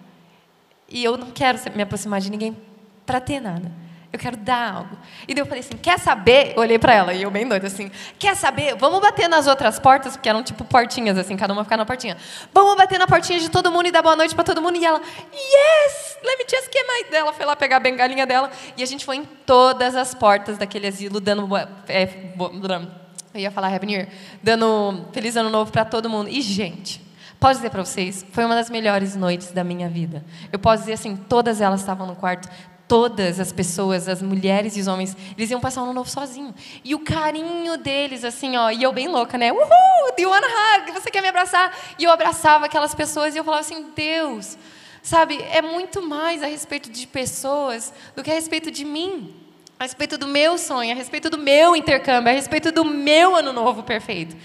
E 0.89 1.05
eu 1.05 1.17
não 1.17 1.31
quero 1.31 1.59
me 1.75 1.83
aproximar 1.83 2.21
de 2.21 2.31
ninguém 2.31 2.57
para 3.05 3.21
ter 3.21 3.41
nada. 3.41 3.71
Eu 4.11 4.19
quero 4.19 4.39
dar 4.39 4.73
algo. 4.73 4.97
E 5.27 5.35
daí 5.35 5.43
eu 5.43 5.47
falei 5.47 5.61
assim: 5.61 5.77
quer 5.77 5.99
saber? 5.99 6.55
Olhei 6.57 6.79
para 6.79 6.95
ela 6.95 7.13
e 7.13 7.23
eu 7.23 7.31
bem 7.31 7.47
doida 7.47 7.67
assim: 7.67 7.91
quer 8.19 8.35
saber? 8.35 8.75
Vamos 8.77 9.01
bater 9.01 9.29
nas 9.29 9.47
outras 9.47 9.79
portas, 9.79 10.17
porque 10.17 10.29
eram 10.29 10.43
tipo 10.43 10.65
portinhas, 10.65 11.19
assim, 11.19 11.37
cada 11.37 11.53
uma 11.53 11.63
ficava 11.63 11.81
na 11.81 11.87
portinha. 11.87 12.17
Vamos 12.55 12.75
bater 12.75 12.99
na 12.99 13.07
portinha 13.07 13.39
de 13.39 13.51
todo 13.51 13.71
mundo 13.71 13.87
e 13.87 13.91
dar 13.91 14.01
boa 14.01 14.17
noite 14.17 14.35
para 14.35 14.45
todo 14.45 14.63
mundo. 14.63 14.77
E 14.79 14.85
ela, 14.85 14.99
yes! 14.99 16.17
Let 16.25 16.39
me 16.39 16.45
just 16.51 16.73
get 16.73 16.87
my. 16.87 17.17
Ela 17.17 17.35
foi 17.35 17.45
lá 17.45 17.55
pegar 17.55 17.77
a 17.77 17.81
bengalinha 17.81 18.27
dela. 18.27 18.51
E 18.79 18.83
a 18.83 18.87
gente 18.87 19.05
foi 19.05 19.17
em 19.17 19.25
todas 19.25 19.95
as 19.95 20.15
portas 20.15 20.57
daquele 20.57 20.87
asilo, 20.87 21.21
dando. 21.21 21.47
É, 21.87 22.33
eu 23.35 23.41
ia 23.41 23.51
falar 23.51 23.75
Happy 23.75 24.09
dando 24.43 25.07
Feliz 25.13 25.37
Ano 25.37 25.51
Novo 25.51 25.71
para 25.71 25.85
todo 25.85 26.09
mundo. 26.09 26.31
E, 26.31 26.41
gente, 26.41 27.08
Posso 27.41 27.57
dizer 27.57 27.71
para 27.71 27.85
vocês, 27.85 28.27
foi 28.33 28.45
uma 28.45 28.57
das 28.57 28.69
melhores 28.69 29.15
noites 29.15 29.53
da 29.53 29.63
minha 29.63 29.89
vida. 29.89 30.25
Eu 30.53 30.59
posso 30.59 30.83
dizer 30.83 30.95
assim, 30.95 31.17
todas 31.17 31.61
elas 31.61 31.81
estavam 31.81 32.05
no 32.05 32.17
quarto, 32.17 32.49
todas 32.89 33.39
as 33.39 33.53
pessoas, 33.53 34.09
as 34.09 34.21
mulheres 34.21 34.77
e 34.77 34.81
os 34.81 34.89
homens, 34.89 35.17
eles 35.37 35.51
iam 35.51 35.61
passar 35.61 35.83
um 35.83 35.85
ano 35.85 35.93
novo 35.93 36.11
sozinho. 36.11 36.53
E 36.83 36.95
o 36.95 36.99
carinho 36.99 37.77
deles, 37.77 38.25
assim, 38.25 38.57
ó, 38.57 38.71
e 38.71 38.83
eu 38.83 38.93
bem 38.93 39.07
louca, 39.07 39.39
né? 39.39 39.53
Uhul, 39.53 40.17
do 40.17 40.23
you 40.23 40.31
wanna 40.31 40.47
hug? 40.47 40.93
Você 40.93 41.11
quer 41.11 41.21
me 41.21 41.29
abraçar? 41.29 41.73
E 41.99 42.05
eu 42.05 42.11
abraçava 42.11 42.67
aquelas 42.67 42.95
pessoas 42.95 43.35
e 43.35 43.39
eu 43.39 43.45
falava 43.45 43.61
assim, 43.61 43.87
Deus, 43.95 44.59
sabe, 45.01 45.41
é 45.53 45.63
muito 45.63 46.03
mais 46.03 46.43
a 46.43 46.47
respeito 46.47 46.91
de 46.91 47.07
pessoas 47.07 47.93
do 48.17 48.23
que 48.25 48.31
a 48.31 48.35
respeito 48.35 48.71
de 48.71 48.85
mim. 48.85 49.35
A 49.79 49.85
respeito 49.85 50.19
do 50.19 50.27
meu 50.27 50.59
sonho, 50.59 50.91
a 50.91 50.95
respeito 50.95 51.31
do 51.31 51.39
meu 51.39 51.77
intercâmbio, 51.77 52.33
a 52.33 52.35
respeito 52.35 52.73
do 52.73 52.85
meu 52.85 53.37
ano 53.37 53.53
novo 53.53 53.85
perfeito. 53.85 54.37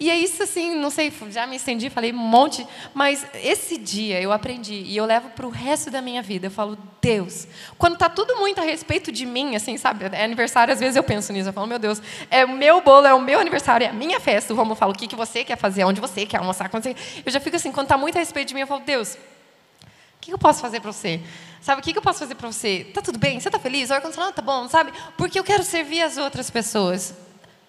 E 0.00 0.10
é 0.10 0.16
isso 0.16 0.40
assim, 0.44 0.76
não 0.76 0.90
sei, 0.90 1.12
já 1.28 1.44
me 1.44 1.56
estendi, 1.56 1.90
falei 1.90 2.12
um 2.12 2.16
monte, 2.16 2.64
mas 2.94 3.26
esse 3.34 3.76
dia 3.76 4.20
eu 4.20 4.30
aprendi 4.30 4.74
e 4.74 4.96
eu 4.96 5.04
levo 5.04 5.30
para 5.30 5.44
o 5.44 5.50
resto 5.50 5.90
da 5.90 6.00
minha 6.00 6.22
vida. 6.22 6.46
Eu 6.46 6.50
falo, 6.52 6.78
Deus, 7.02 7.48
quando 7.76 7.94
está 7.94 8.08
tudo 8.08 8.36
muito 8.36 8.60
a 8.60 8.64
respeito 8.64 9.10
de 9.10 9.26
mim, 9.26 9.56
assim, 9.56 9.76
sabe? 9.76 10.04
É 10.12 10.22
aniversário, 10.22 10.72
às 10.72 10.78
vezes 10.78 10.94
eu 10.94 11.02
penso 11.02 11.32
nisso, 11.32 11.48
eu 11.48 11.52
falo, 11.52 11.66
meu 11.66 11.80
Deus, 11.80 12.00
é 12.30 12.44
o 12.44 12.48
meu 12.48 12.80
bolo, 12.80 13.08
é 13.08 13.14
o 13.14 13.20
meu 13.20 13.40
aniversário, 13.40 13.84
é 13.84 13.90
a 13.90 13.92
minha 13.92 14.20
festa. 14.20 14.54
O 14.54 14.56
Romulo 14.56 14.76
fala, 14.76 14.92
o 14.92 14.94
que, 14.94 15.08
que 15.08 15.16
você 15.16 15.42
quer 15.42 15.56
fazer, 15.56 15.82
onde 15.82 16.00
você 16.00 16.24
quer 16.24 16.36
almoçar, 16.36 16.68
quando 16.68 16.84
você... 16.84 16.94
Eu 17.26 17.32
já 17.32 17.40
fico 17.40 17.56
assim, 17.56 17.72
quando 17.72 17.86
está 17.86 17.98
muito 17.98 18.14
a 18.14 18.20
respeito 18.20 18.48
de 18.48 18.54
mim, 18.54 18.60
eu 18.60 18.68
falo, 18.68 18.82
Deus, 18.86 19.14
o 19.14 20.20
que 20.20 20.32
eu 20.32 20.38
posso 20.38 20.60
fazer 20.60 20.78
para 20.78 20.92
você? 20.92 21.20
Sabe, 21.60 21.80
o 21.80 21.84
que 21.84 21.98
eu 21.98 22.02
posso 22.02 22.20
fazer 22.20 22.36
para 22.36 22.50
você? 22.50 22.86
Tá 22.94 23.02
tudo 23.02 23.18
bem? 23.18 23.40
Você 23.40 23.50
tá 23.50 23.58
feliz? 23.58 23.90
O 23.90 23.94
ar-condicionado 23.94 24.32
tá 24.32 24.42
bom, 24.42 24.68
sabe? 24.68 24.92
Porque 25.16 25.40
eu 25.40 25.42
quero 25.42 25.64
servir 25.64 26.02
as 26.02 26.16
outras 26.16 26.50
pessoas. 26.50 27.14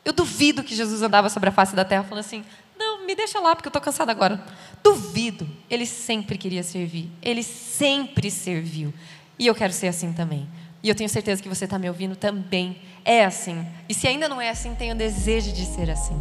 Eu 0.10 0.14
duvido 0.14 0.64
que 0.64 0.74
Jesus 0.74 1.04
andava 1.04 1.30
sobre 1.30 1.50
a 1.50 1.52
face 1.52 1.76
da 1.76 1.86
terra 1.86 2.02
falando 2.02 2.26
assim: 2.26 2.44
não, 2.76 3.06
me 3.06 3.14
deixa 3.14 3.40
lá 3.40 3.56
porque 3.56 3.68
eu 3.68 3.70
estou 3.70 3.80
cansado 3.80 4.10
agora. 4.10 4.44
Duvido. 4.84 5.48
Ele 5.70 5.86
sempre 5.86 6.36
queria 6.36 6.64
servir. 6.64 7.12
Ele 7.22 7.44
sempre 7.44 8.32
serviu. 8.32 8.92
E 9.38 9.46
eu 9.46 9.54
quero 9.54 9.72
ser 9.72 9.86
assim 9.86 10.12
também. 10.12 10.50
E 10.82 10.90
eu 10.90 10.96
tenho 10.96 11.08
certeza 11.08 11.44
que 11.44 11.48
você 11.48 11.66
está 11.66 11.78
me 11.78 11.88
ouvindo 11.88 12.16
também. 12.16 12.82
É 13.06 13.24
assim. 13.24 13.64
E 13.88 13.94
se 13.94 14.08
ainda 14.08 14.28
não 14.28 14.42
é 14.42 14.50
assim, 14.50 14.74
tenho 14.74 14.96
desejo 14.96 15.52
de 15.52 15.64
ser 15.64 15.92
assim. 15.92 16.20